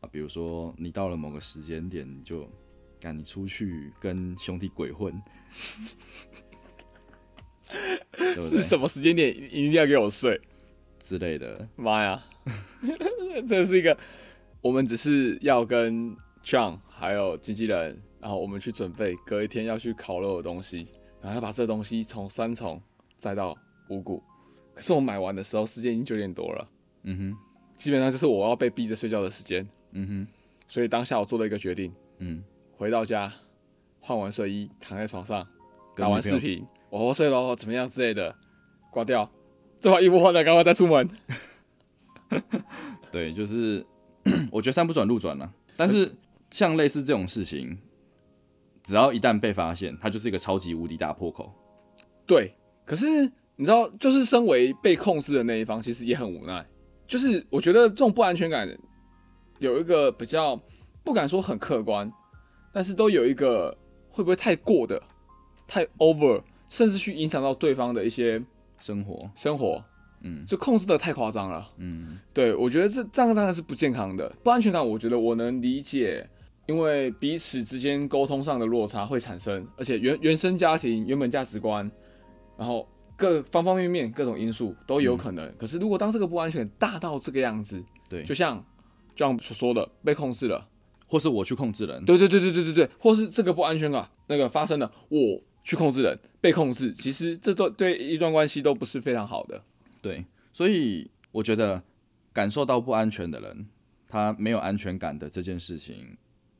[0.00, 0.08] 啊。
[0.12, 2.48] 比如说，你到了某个时间点，你就
[3.00, 5.12] 赶你出去跟兄弟鬼混，
[8.16, 10.40] 对对是什么时间点一定要给我睡？
[11.00, 11.68] 之类的？
[11.74, 12.24] 妈呀，
[13.48, 13.98] 这是一个，
[14.62, 20.86] 我们只是要跟 John 还有经纪人，然后我们去准备隔一天要去烤肉的东西，
[21.20, 22.80] 然后要把这东西从三重
[23.16, 23.56] 载到
[23.88, 24.22] 五谷。
[24.74, 26.68] 可是我买完的时候，时间已经九点多了，
[27.04, 27.36] 嗯哼，
[27.76, 29.66] 基本上就是我要被逼着睡觉的时间。
[29.92, 30.26] 嗯哼，
[30.68, 32.44] 所以当下我做了一个决定，嗯，
[32.76, 33.32] 回到家
[34.00, 35.46] 换完睡衣，躺在床上
[35.96, 38.36] 打完视频，我要睡了，怎么样之类的，
[38.90, 39.30] 挂掉，
[39.80, 41.08] 这把衣服换了，赶快再出门。
[43.10, 43.86] 对，就是
[44.50, 45.50] 我觉得山不转路转了。
[45.76, 46.12] 但是
[46.54, 47.76] 像类似这种事情，
[48.84, 51.52] 只要一旦被发现，它就是一个超级无敌大破口。
[52.24, 53.06] 对，可是
[53.56, 56.64] 你知道，就是身为被控制的那一方，其实也很无奈。
[57.08, 58.68] 就是我觉得这种不安全感
[59.58, 60.56] 有一个比较
[61.02, 62.08] 不敢说很客观，
[62.72, 63.76] 但是都有一个
[64.08, 65.02] 会不会太过的、
[65.66, 68.40] 太 over，甚至去影响到对方的一些
[68.78, 69.82] 生活，生活，
[70.22, 71.68] 嗯就控制的太夸张了。
[71.78, 74.88] 嗯对我觉得这这样当然是不健康的，不安全感。
[74.88, 76.24] 我觉得我能理解，
[76.66, 81.90] 因为彼此之间沟通上的落差会产生，而且原原生家庭、原本价值观，
[82.56, 85.52] 然后各方方面面各种因素都有可能。
[85.58, 88.64] 可是如果当这个不安全大到这个样子，对，就像
[89.14, 90.66] 就像所说的被控制了，
[91.06, 99.62] 或是我去控制人，对对对对对对对，或是这个不安全感那个发生了，我去控制人，被控制，其实这都对一段关系都不是非常好的。
[100.02, 101.82] 对，所以我觉得
[102.32, 103.66] 感受到不安全的人，
[104.08, 106.16] 他没有安全感的这件事情，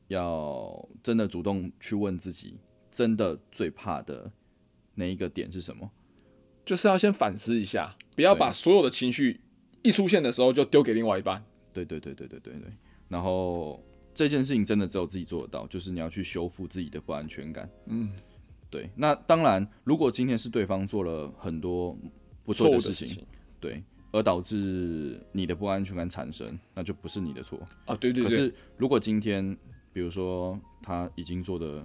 [0.07, 2.57] 要真的主动去问自己，
[2.91, 4.31] 真的最怕的
[4.93, 5.91] 那一个点是什么？
[6.65, 9.41] 就是要先反思一下，不要把所有的情绪
[9.83, 11.43] 一出现的时候就丢给另外一半。
[11.71, 12.73] 对对对对对对对。
[13.07, 17.69] 然后这件事情真的只有自己做得到，就是你要去修复自己的不安全感。
[17.85, 18.11] 嗯，
[18.69, 18.89] 对。
[18.95, 21.95] 那当然，如果今天是对方做了很多
[22.43, 23.27] 不错的事情，事情
[23.59, 27.59] 对，而导致你的不安全感产生，那就不是你的错。
[27.85, 29.55] 啊，对对对，可是如果今天，
[29.95, 31.81] 比如说他已经做的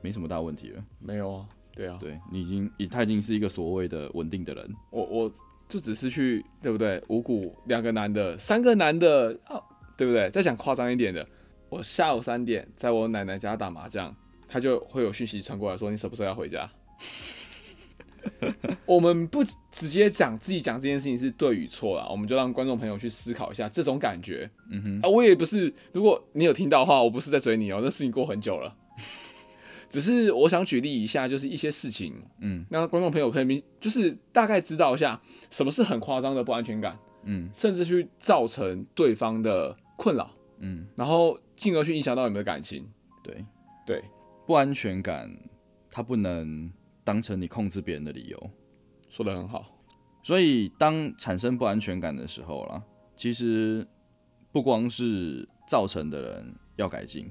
[0.00, 5.32] 没什么大问题了，没有啊，对啊，对你已经，已他已经是一个所谓的稳定的人，我我
[5.68, 7.04] 就只是去，对不对？
[7.08, 9.60] 五谷两个男的，三个男的啊，
[9.94, 10.30] 对不对？
[10.30, 11.28] 再讲夸张一点的，
[11.68, 14.16] 我下午三点在我奶奶家打麻将，
[14.48, 16.66] 他就会有讯息传过来说你什么时候要回家？
[18.86, 24.50] 我们不直接讲自己讲这件事情是对与错啦，我们就让观众朋友去思考一下这种感觉。
[24.70, 28.74] 嗯哼，啊，我也不是，如果你有听到的话，我不是在追你哦、那事情过很久了。
[29.90, 37.50] 只是我想举例一下，就是一些事情，嗯，让观众朋友可以明，就是大概知道一下什么是很夸张的不安全感，嗯。
[37.52, 42.88] 甚至去造成对方的困扰，嗯，然后进而去影响到你们的感情。
[43.24, 43.44] 对，
[43.84, 44.04] 对，
[44.46, 45.28] 不安全感
[45.90, 46.70] 它不能
[47.10, 48.50] 当成你控制别人的理由。
[49.08, 49.66] 说的很好。
[50.22, 52.80] 所以，当产生不安全感的时候啦，
[53.16, 53.84] 其实
[54.52, 57.28] 不光是造成的人要改进，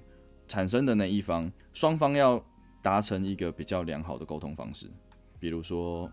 [0.50, 2.44] 产生的那一方，双方要
[2.82, 4.92] 达成一个比较良好的沟通方式。
[5.40, 6.12] 比如说，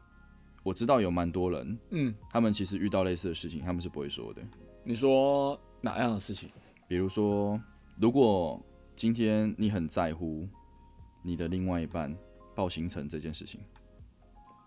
[0.62, 4.40] 我知道有蛮多人，嗯，他们其实遇到类似的事情，他们是不会说的。
[4.84, 6.48] 你说哪样的事情？
[6.86, 7.60] 比如说，
[7.98, 10.46] 如果今天你很在乎
[11.24, 12.16] 你的另外一半
[12.56, 13.60] 报行程这件事情，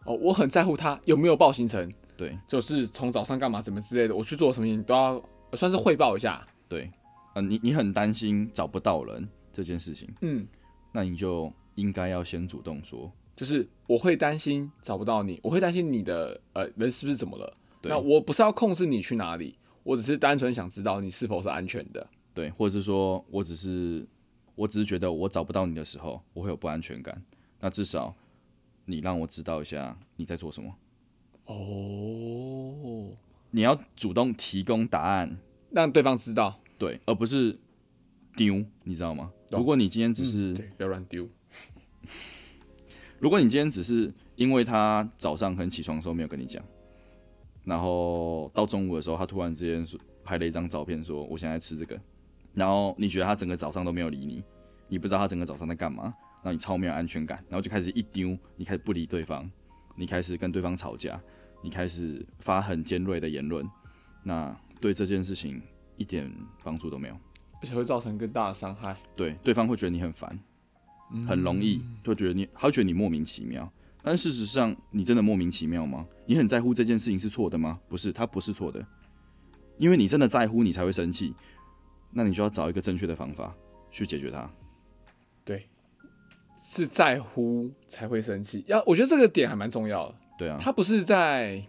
[0.05, 2.37] 哦，我很在乎他有没有报行程，对。
[2.47, 6.47] 就是从早上干嘛怎么之类的，我去做什么你都要呃算是汇报一下。
[6.69, 6.89] 对，
[7.33, 10.47] 呃，你你很担心找不到人这件事情，嗯，
[10.93, 17.57] 那你就应该要先主动说，就是我会担心找不到你，我会担心你的呃人是不是怎么了。
[17.81, 17.89] 对。
[17.89, 22.07] 那我不是要控制你去哪里，我只是单纯想知道你是否是安全的。
[22.33, 24.07] 对，或者是说我只是
[24.55, 27.21] 我只是觉得我找不到你的时候，我会有不安全感，
[27.59, 28.15] 那至少
[28.85, 30.75] 你让我知道一下你在做什么，
[31.45, 33.15] 哦，
[33.51, 35.37] 你要主动提供答案，
[35.71, 37.59] 让对方知道，对，而不是
[38.35, 39.31] 丢，你知道吗？
[39.51, 41.27] 如果你今天只是、嗯对，不要乱丢。
[43.19, 46.63] 如果你今天只是因为他早上可能起床的时候没有跟你讲，
[47.65, 51.99] 然后到中午的时候他突然之间说拍了一张照片说我现在吃这个，
[52.53, 54.41] 然后你觉得他整个早上都没有理你，
[54.87, 59.49] 你不知道他整个早上在干嘛，然后你超没有安全感，然后就开始一丢，你开始不理对方，
[59.95, 61.21] 你开始跟对方吵架，
[61.61, 63.69] 你开始发很尖锐的言论，
[64.23, 65.61] 那对这件事情
[65.97, 66.31] 一点
[66.63, 67.17] 帮助都没有。
[67.61, 68.95] 而且会造成更大的伤害。
[69.17, 70.39] 对，对方会觉得你很烦，
[71.27, 73.69] 很容易会觉得你，他会觉得你莫名其妙。
[74.01, 76.07] 但事实上，你真的莫名其妙吗？
[76.25, 77.81] 你很在乎这件事情是错的吗？
[77.89, 78.87] 不是，他不是错的，
[79.77, 81.35] 因为你真的在乎，你才会生气。
[82.11, 83.53] 那你就要找一个正确的方法
[83.91, 84.49] 去解决它。
[85.43, 85.67] 对，
[86.71, 88.63] 是在乎才会生气。
[88.67, 90.15] 要我觉得这个点还蛮重要的。
[90.37, 91.59] 对啊，他不是在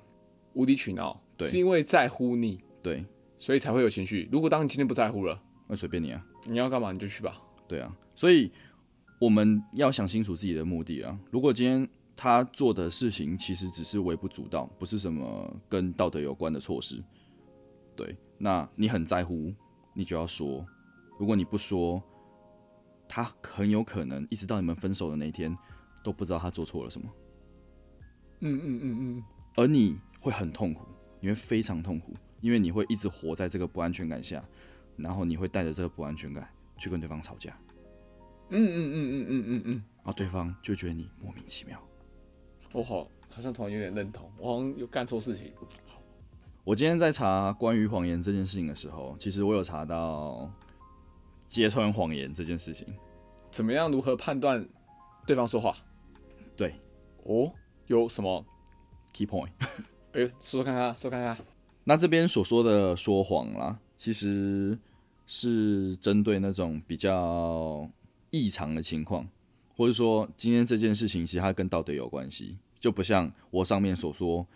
[0.53, 3.03] 无理取闹，对是因为在乎你，对，
[3.39, 4.29] 所以才会有情绪。
[4.31, 6.23] 如果当你今天不在乎了，那随便你啊。
[6.45, 7.41] 你要干嘛你就去吧。
[7.67, 8.53] 对啊，所以
[9.19, 11.19] 我们要想清楚自己的目的啊。
[11.31, 17.03] 如果今天他做的事情其实只是微不足道，不是什么跟道德有关的措施，
[17.97, 19.51] 对，那你很在乎，
[19.95, 20.63] 你就要说。
[21.19, 22.03] 如果你不说，
[23.13, 25.57] 他很有可能一直到你们分手的那一天
[26.05, 27.11] 都不知道他做错了什么，
[28.39, 29.25] 嗯嗯嗯嗯，
[29.57, 30.87] 而你会很痛苦，
[31.19, 34.41] 你会非常痛苦，因为你会一直活在这个不安全感下，
[34.97, 37.59] 然后你会带着这个不安全感去跟对方吵架。
[38.51, 41.83] 嗯嗯嗯嗯嗯嗯嗯，然后对方就觉得你莫名其妙。
[42.73, 45.53] 我好好像突然有点认同，我好像有干错事情。
[46.63, 50.49] 我今天在查关于谎言这件事情的时候，其实我有查到
[51.51, 52.87] 揭穿谎言这件事情。
[53.51, 53.91] 怎么样？
[53.91, 54.67] 如何判断
[55.27, 55.77] 对方说话？
[56.57, 56.75] 对
[57.25, 57.53] 哦，
[57.89, 58.43] 有什么
[59.13, 59.51] ？，key point。
[60.15, 61.37] 哎、说看看，说看看。
[61.85, 64.79] 那这边所说的说谎啦，其实
[65.27, 67.91] 是针对那种比较
[68.31, 69.29] 异常的情况，
[69.77, 74.47] 或者说今天这件事情其实它跟道德有关系，就不像我上面所说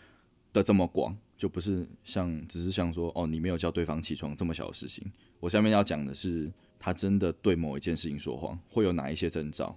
[0.52, 5.04] 的这么广，就不是像只是像说哦你没有叫对方起床这么小的事情。
[5.40, 9.76] 我下面要讲的是，他真的对某一件事情说谎，会有哪一些征兆，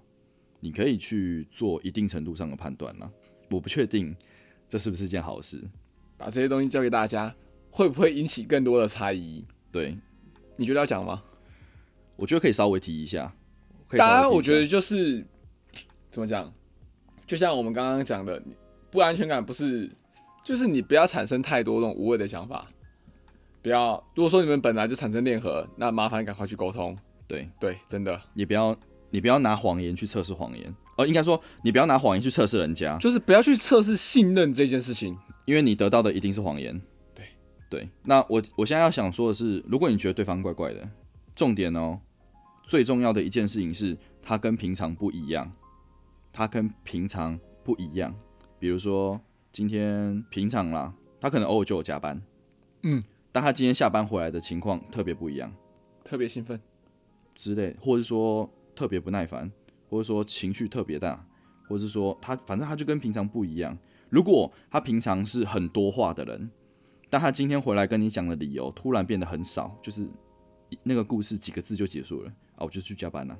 [0.59, 3.09] 你可以去做一定程度上的判断啦。
[3.49, 4.15] 我不确定
[4.67, 5.61] 这是不是一件好事，
[6.17, 7.33] 把这些东西交给大家，
[7.71, 9.45] 会不会引起更多的猜疑？
[9.71, 9.97] 对。
[10.59, 11.23] 你觉得要讲吗？
[12.15, 13.31] 我觉得可以稍微提一下。
[13.91, 15.23] 当然，我觉得就是
[16.09, 16.51] 怎么讲，
[17.27, 18.41] 就像我们刚刚讲的，
[18.89, 19.87] 不安全感不是，
[20.43, 22.67] 就是你不要产生太多那种无谓的想法，
[23.67, 24.01] 不要。
[24.15, 26.97] 如果说你们本来就产生裂痕，那麻烦赶快去沟通。
[27.27, 28.73] 对，对，真的你不要
[29.09, 35.17] 你不要拿谎言去测试谎言，呃，应该说你不要拿谎言去测试人家，就是不要去测试信任这件事情。
[35.43, 36.81] 因为你得到的一定是谎言。
[37.13, 37.25] 对
[37.69, 40.89] 对，那我我现在要想说的是，如果你觉得对方怪怪的，
[41.35, 41.99] 重点哦，
[42.65, 45.51] 最重要的一件事情是他跟平常不一样，
[46.31, 48.15] 他跟平常不一样。
[48.59, 49.19] 比如说
[49.51, 52.21] 今天平常啦，他可能偶尔就有加班，
[52.83, 53.03] 嗯，
[53.37, 55.53] 但他今天下班回来的情况特别不一样。
[56.03, 56.59] 特别兴奋，
[57.35, 59.51] 之类，或者说特别不耐烦，
[59.91, 61.23] 或者说情绪特别大，
[61.69, 63.77] 或者是说他反正他就跟平常不一样。
[64.09, 66.49] 如果他平常是很多话的人，
[67.11, 70.09] 但他今天回来跟你讲的理由突然变得很少，就是
[70.81, 73.37] 那个故事几个字就结束了啊，我就去加班了。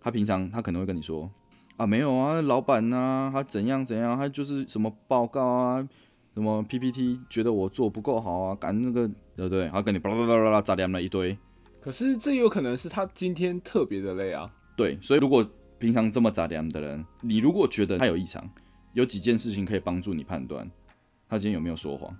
[0.00, 1.30] 他平常他可能会跟你说
[1.76, 5.88] 啊，没有啊，老板呐、他怎样怎样，他就是什么报告啊，
[6.38, 9.68] 什么 PPT 觉得我做不够好啊，赶那个对不对？
[9.70, 11.36] 他跟你巴拉巴拉巴拉杂连了一堆，
[11.80, 14.48] 可是这有可能是他今天特别的累啊。
[14.76, 15.44] 对，所以如果
[15.80, 18.48] 平常这么杂粮的人，你如果觉得他有异常，
[18.92, 20.70] 有几件事情可以帮助你判断
[21.28, 22.16] 他今天有没有说谎。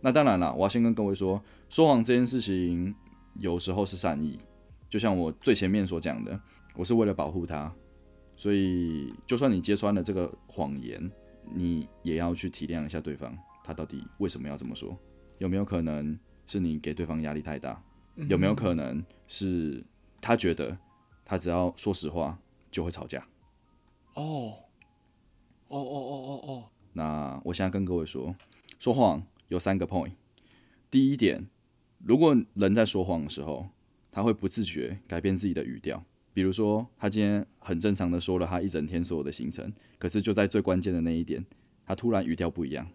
[0.00, 1.38] 那当然了，我要先跟各位说，
[1.68, 2.94] 说谎这件事情
[3.38, 4.38] 有时候是善意，
[4.88, 6.40] 就像我最前面所讲的，
[6.74, 7.70] 我是为了保护他，
[8.34, 11.10] 所以就算你揭穿了这个谎言，
[11.50, 14.96] 你也要去体谅一下对方，他到底为什么要这么说？
[15.38, 17.82] 有没有可能是你给对方压力太大？
[18.28, 19.82] 有没有可能是
[20.20, 20.76] 他觉得
[21.24, 22.38] 他只要说实话
[22.70, 23.18] 就会吵架？
[24.14, 24.54] 哦，
[25.68, 28.36] 哦哦哦哦哦，那我现在跟各位说，
[28.78, 30.12] 说谎有三个 point。
[30.90, 31.48] 第一点，
[31.98, 33.68] 如果人在说谎的时候，
[34.10, 36.04] 他会不自觉改变自己的语调。
[36.34, 41.44] 比如说，他今天很正常的说了他一整天所有的行程，可是就在最关键的那一点，
[41.84, 42.86] 他突然语调不一样。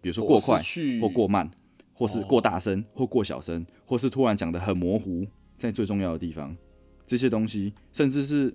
[0.00, 0.62] 比如说过快
[1.00, 1.50] 或过慢，
[1.92, 5.26] 或是过大声或过小声，或是突然讲的很模糊，
[5.58, 6.56] 在最重要的地方，
[7.04, 8.54] 这些东西，甚至是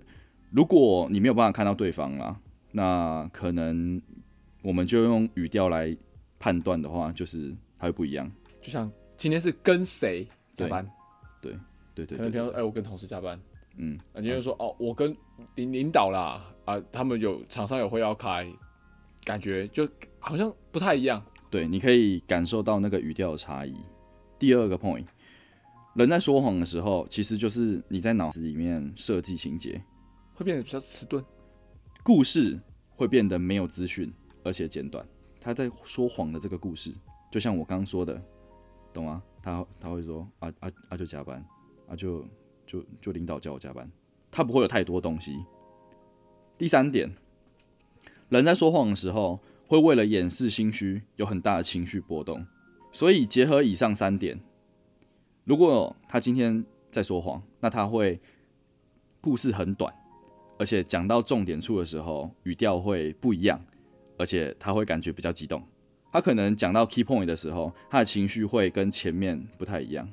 [0.50, 2.40] 如果你没有办法看到对方啦，
[2.70, 4.00] 那可能
[4.62, 5.94] 我们就用语调来
[6.38, 8.32] 判断的话，就是它会不一样。
[8.62, 10.88] 就像今天是跟谁加班，
[11.42, 11.52] 对
[11.94, 13.38] 对对对可能平常说哎、我跟同事加班，
[13.76, 15.16] 嗯，啊，今天就说哦，我跟
[15.54, 18.46] 领领导啦，啊，他们有厂商有会要开，
[19.24, 21.22] 感觉就好像不太一样。
[21.50, 23.74] 对，你可以感受到那个语调的差异。
[24.38, 25.04] 第二个 point，
[25.94, 29.82] 人在说谎的时候，其实就是你在脑子里面设计情节，
[30.34, 31.24] 会变得比较迟钝。
[32.02, 32.58] 故事
[32.90, 35.06] 会变得没有资讯，而且简短。
[35.40, 36.92] 他在说谎的这个故事，
[37.30, 38.20] 就像我刚刚说的，
[38.92, 39.22] 懂吗？
[39.42, 41.44] 他他会说啊啊啊，就加班
[41.88, 42.24] 啊，就
[42.72, 43.90] 就就领导叫我加班，
[44.30, 45.44] 他不会有太多东西。
[46.56, 47.14] 第三点，
[48.30, 52.46] 人在说谎的时候，会为了掩饰心虚，有很大的情绪波动。
[52.92, 54.40] 所以结合以上三点，
[55.44, 58.20] 如果他今天在说谎，那他会
[59.20, 59.92] 故事很短，
[60.58, 63.62] 而且讲到重点处的时候，语调会不一样，
[64.16, 65.62] 而且他会感觉比较激动。
[66.10, 70.08] 他可能讲到 key point 的时候，他的情绪会跟前面不太一样。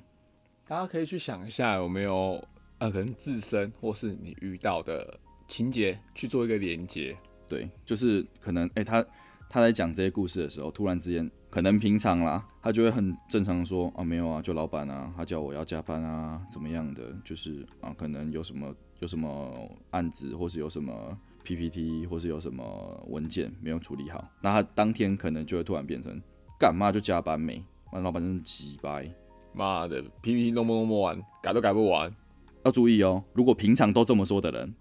[0.69, 2.39] 大家可以去想一下，有没有
[2.77, 7.17] 呃，可能自身或是你遇到的情节去做一个连接。
[7.47, 9.03] 对，就是可能，诶，他
[9.49, 26.21] 他在讲这些故事的时候，突然之间，可能平常啦，他就会很正常说啊，没有啊，就老板啊，他叫我要加班啊，怎么样的，就是啊，可能有什么有什么案子，或是有什么 PPT，或是有什么文件没有处理好，那他当天可能就会突然变成
[26.59, 29.11] 干嘛就加班没，那老板真是鸡掰。
[29.59, 32.15] 妈的，PPT 弄不弄不完，改都改不完。
[32.63, 34.73] 要注意哦，如果平常都这么说的人，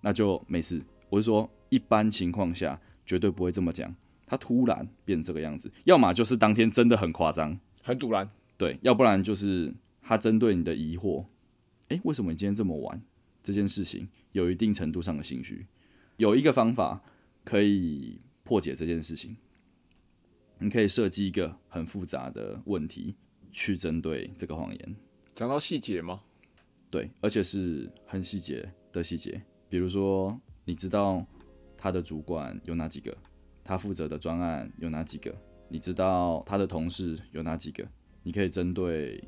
[0.00, 0.80] 那就没事。
[1.08, 3.92] 我是说，一般情况下绝对不会这么讲。
[4.24, 11.26] 他突然变这个样子，要么就是当天真的很夸张，很突然，对，要不然就是他针对你的疑惑，
[11.88, 13.02] 诶，为什么你今天这么晚？
[13.42, 15.66] 这件事情有一定程度上的心虚。
[16.16, 17.02] 有一个方法
[17.42, 19.36] 可以破解这件事情，
[20.60, 23.16] 你可以设计一个很复杂的问题
[23.52, 24.96] 去针对这个谎言。
[25.34, 26.20] 讲到细节吗？
[26.90, 31.24] 对，而且是很细节的细节，比如说，你知道
[31.76, 33.16] 他的主管有哪几个，
[33.64, 35.34] 他负责的专案有哪几个，
[35.68, 37.86] 你知道他的同事有哪几个，
[38.22, 39.22] 你可以针对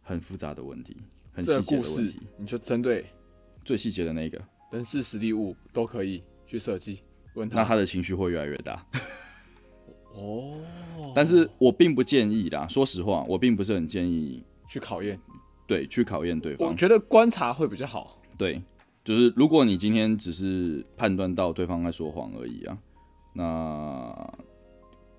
[0.00, 0.96] 很复杂的问题、
[1.32, 3.06] 很细节的问题，你就针对
[3.64, 4.40] 最细节的那个，
[4.70, 7.00] 人事、实力、物都可以去设计。
[7.34, 8.86] 问他那他的情绪会越来越大。
[10.14, 10.60] 哦，
[11.14, 15.18] 但是我并不建议啦，说实话，我并不是很建议去考验，
[15.66, 16.68] 对去考验对方。
[16.68, 18.18] 我觉得观察会比较好。
[18.38, 18.60] 对，
[19.04, 22.78] 就是如果你今天只是判断到对方在说谎而已啊，
[23.34, 24.38] 那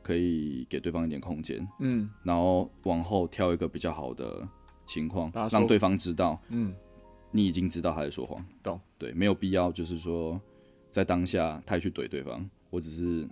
[0.02, 4.48] 可以给对方一点空间，嗯然后往后挑一个比较好的
[4.86, 6.74] 情况让对方知道嗯，
[7.32, 8.44] 你已经知道他在说谎。
[8.62, 8.80] 懂？
[8.98, 10.40] 对，没有必要就是说
[10.90, 13.28] 在当下太去怼对方，我只是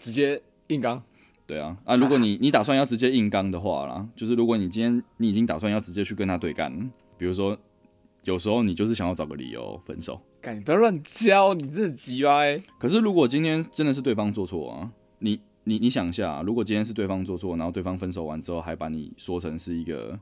[0.00, 0.40] 直接
[0.70, 1.02] 硬刚。
[1.46, 6.72] 对啊啊，如果你 你打算要直接硬刚的话啦，就是如果你今天你已经打算要直接去跟他对干，
[7.18, 7.58] 比如说
[8.24, 10.20] 有时候你就是想要找个理由分手。
[10.40, 12.62] 干，你不要乱教，你真的急歪。
[12.78, 20.18] 可是如果今天真的是对方做错啊，你你你想一下啊、如果今天是对方做错，然后对方分手完之后还把你说成是一个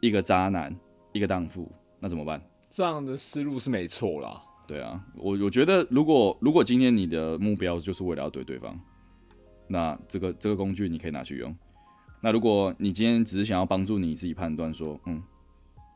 [0.00, 0.74] 一个渣男、
[1.12, 1.70] 一个荡妇，
[2.00, 2.42] 那怎么办？
[2.70, 4.42] 这样的思路是没错啦。
[4.66, 8.76] 对啊，我我觉得如果如果今天你的目标就是为了要怼对方，
[9.66, 11.54] 那这个这个工具你可以拿去用。
[12.20, 15.22] 那如果你今天只是想要帮助你自己判断说，嗯，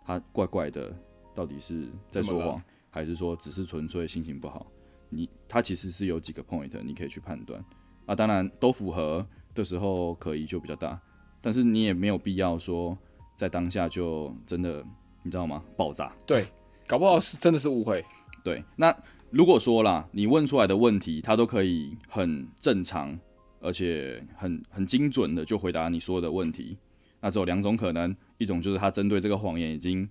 [0.04, 0.94] 他怪怪的，
[1.34, 4.66] 到底是在说谎，还是说只是纯粹心情不好？
[5.10, 7.64] 你他其实是有几个 point 你可以去判断
[8.04, 11.00] 啊，当然都符合的时候可疑就比较大，
[11.40, 12.96] 但是你也没有必要说
[13.36, 14.84] 在当下就真的
[15.22, 15.64] 你知道吗？
[15.78, 16.12] 爆炸。
[16.26, 16.46] 对，
[16.86, 18.04] 搞不好是真的是误会。
[18.44, 18.94] 对，那
[19.30, 23.18] 如果说啦，你问出来的问题，他都可以很正常，
[23.60, 26.76] 而且很很精准的就回答你说的问题，
[27.20, 30.08] 那只有两种可能，一种就是他针对这个谎言已经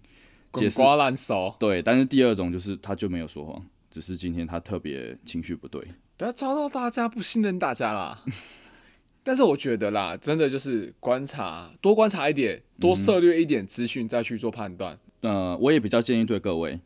[0.54, 5.82] 解释烂熟，对，但是第二种就是他就没有说谎，只是今天他特别情绪不对。
[6.18, 8.24] 不要遭到大家不信任大家啦。
[9.24, 14.98] 但是我觉得啦，真的就是观察，多观察一点，多涉略一点资讯，再去做判断。
[15.20, 16.80] 呃，我也比较建议对各位，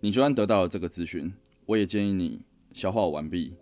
[0.00, 1.32] 你就算得到了这个资讯，
[1.66, 2.40] 我也建议你
[2.72, 3.54] 消化完毕，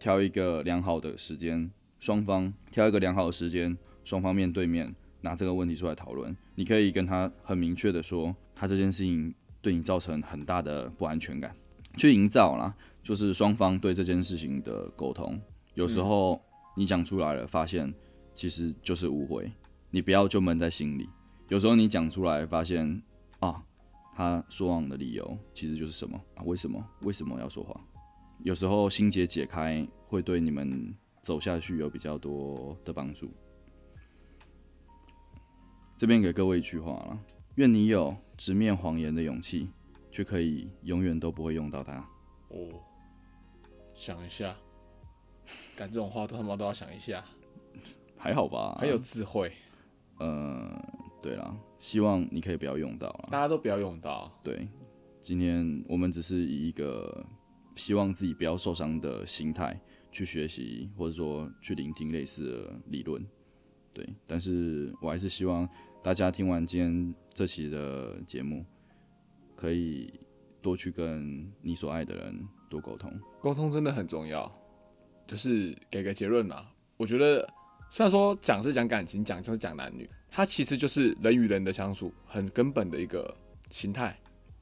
[0.00, 6.34] 挑一个良好的时间，双方挑一个良好的时间，双方面对面拿这个问题出来讨论。
[6.54, 11.54] 你可以跟他很明确的说，他这件事情对你造成很大的不安全感，
[11.98, 15.38] 去营造啦，就是双方对这件事情的沟通。
[15.74, 16.40] 有时候
[16.74, 17.92] 你讲出来了，发现
[18.32, 19.52] 其实就是误会，
[19.90, 21.06] 你不要就闷在心里。
[21.48, 23.02] 有时候你讲出来，发现
[23.40, 23.62] 啊，
[24.14, 26.42] 他说谎的理由其实就是什么啊？
[26.44, 26.82] 为什么？
[27.02, 27.78] 为什么要说谎？
[28.42, 33.30] 有时候心结解开，会对你们走下去有比较多的帮助。
[35.98, 37.18] 这边给各位一句话了：
[37.56, 39.68] 愿你有直面谎言的勇气，
[40.10, 41.98] 却可以永远都不会用到它。
[42.48, 42.68] 哦，
[43.94, 44.56] 想一下，
[45.76, 47.22] 干这种话都他妈都要想一下，
[48.16, 48.78] 还好吧？
[48.80, 49.52] 很有智慧，
[50.18, 50.82] 呃，
[51.22, 53.28] 对了，希望你可以不要用到了。
[53.30, 54.32] 大家都不要用到。
[54.42, 54.66] 对，
[55.20, 57.22] 今天我们只是以一个
[57.76, 63.24] 希望自己不要受伤的心态去学习，或者说去聆听类似的理论。
[63.92, 65.68] 对，但是我还是希望
[66.02, 68.64] 大家听完今天这期的节目，
[69.56, 70.20] 可以
[70.62, 73.12] 多去跟你所爱的人多沟通。
[73.40, 74.50] 沟通真的很重要，
[75.26, 76.66] 就是给个结论嘛。
[76.96, 77.48] 我觉得
[77.90, 83.34] 虽然说讲是讲感情，讲就是讲男女，它其实就是人与人的相处很根本的一个
[83.70, 84.16] 心态。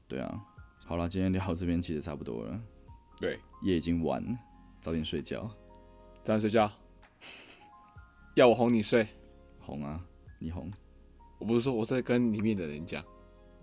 [0.07, 0.41] 对啊，
[0.85, 2.59] 好了，今天聊到这边其实差不多了，
[3.19, 4.37] 对，夜已经晚了，
[4.81, 5.49] 早点睡觉。
[6.23, 6.71] 早点睡觉，
[8.35, 9.07] 要我哄你睡，
[9.59, 9.99] 哄啊，
[10.39, 10.71] 你哄，
[11.37, 13.03] 我不是说我在跟里面的人讲。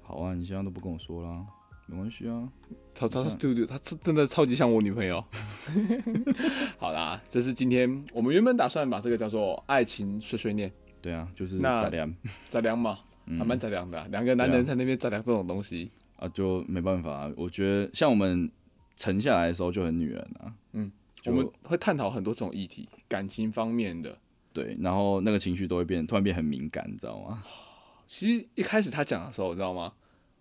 [0.03, 1.45] 好啊，你现在都不跟我说啦，
[1.87, 2.49] 没关系啊。
[2.95, 5.23] 超超对对，他是真的超级像我女朋友。
[6.79, 12.15] 好啦，这是今天我们原本打算把这个叫做爱情碎碎念，对啊，就是那再凉
[12.49, 12.99] 再量嘛，
[13.39, 17.31] 还蛮杂粮的啊、两个男人在那边杂粮这种东西，啊，就没办法。
[17.37, 18.51] 我觉得像我们
[18.97, 20.91] 沉下来的时候就很女人啊，嗯，
[21.27, 24.19] 我们会探讨很多这种议题，感情方面的。
[24.53, 27.45] 对，然后那个情绪都会变，突然变很敏感，你知道吗？
[28.09, 29.93] 其实一开始他讲的时候，你知道吗？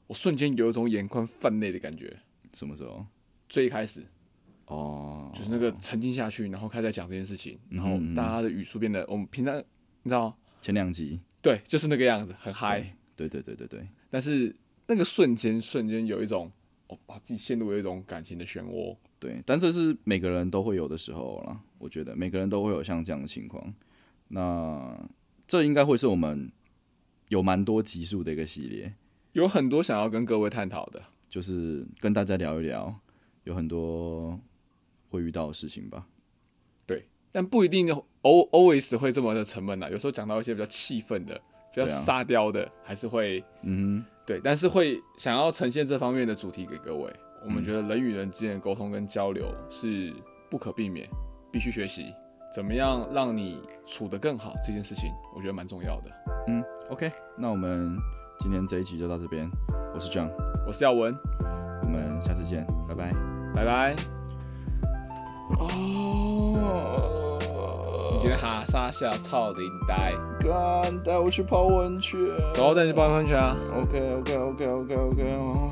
[0.08, 2.18] 我瞬间有一种眼眶泛泪的感觉。
[2.54, 3.06] 什么时候？
[3.50, 4.04] 最一开始
[4.68, 9.58] 哦，就是那个沉浸下去，然后开始在讲这件事情，然后大家的语速变得，我们平常
[10.04, 12.96] 你知道，前两集，对，就是那个样子，很嗨。
[13.18, 14.56] 对对对对对，但是
[14.88, 16.52] 那个瞬间，瞬间有一种，
[16.88, 18.96] 我、把自己陷入了一种感情的漩涡。
[19.20, 21.60] 对，但这是每个人都会有的时候啦。
[21.78, 23.74] 我觉得每个人都会有像这样的情况。
[24.28, 24.98] 那
[25.48, 26.52] 这应该会是我们
[27.30, 28.94] 有蛮多集数的一个系列，
[29.34, 32.94] 有很多想要跟各位探讨的，就是跟大家聊一聊，
[33.44, 34.40] 有很多
[35.10, 36.08] 会遇到的事情吧。
[36.88, 38.04] 对但不一定 al
[38.50, 39.90] always 会这么的沉闷啊。
[39.90, 41.36] 有时候讲到一些比较气愤的、
[41.74, 47.04] 比较沙雕的，还是会嗯对，但是会想要呈现这方面的主题给各位。
[47.44, 50.12] 我嗯们觉得人与人之间的沟通跟交流是
[50.50, 51.08] 不可避免，
[51.52, 52.14] 必须学习。
[52.54, 56.10] 怎么样让你处得更好这件事情，我觉得蛮重要的。
[56.48, 57.96] 嗯，OK，那我们
[58.40, 59.48] 今天这一集就到这边。
[59.94, 60.32] 我是 John，
[60.66, 61.14] 我是耀文，
[61.84, 63.14] 我们下次见，拜拜。
[63.54, 63.96] 拜拜。
[65.60, 67.05] 哦，
[68.26, 72.20] 你今天哈撒下操领带，干带我去泡温泉。
[72.56, 75.70] 走，带你去泡温泉啊！OK OK OK OK OK 哦。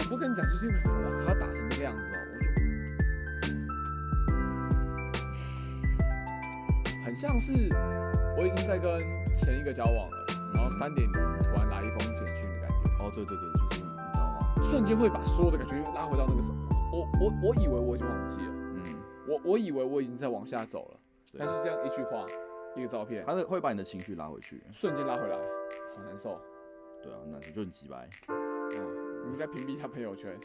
[0.00, 0.90] 我不跟你讲，就是因为我
[1.24, 2.48] 靠，他打成这个样子哦，我就
[7.04, 7.52] 很像是
[8.36, 9.00] 我已经在跟
[9.34, 14.62] 前一个交往了，然后三点零突然来一封简讯的感觉，哦，对对对，就是你知道吗？
[14.62, 16.56] 瞬间会把所有的感觉拉回到那个什么，
[16.92, 18.84] 我我我以为我已经忘记了，嗯，
[19.28, 21.00] 我我以为我已经在往下走了，
[21.38, 22.26] 但是这样一句话，
[22.74, 26.40] 一个照片，他是会把你的情绪拉回去，瞬间拉回来，好难受。
[27.02, 28.06] 对啊，那就很急白。
[28.28, 30.38] 嗯，你在屏蔽他朋友圈。